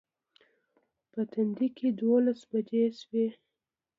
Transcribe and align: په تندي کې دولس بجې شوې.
په 1.11 1.21
تندي 1.31 1.67
کې 1.77 1.87
دولس 2.01 2.39
بجې 2.51 2.83
شوې. 3.01 3.27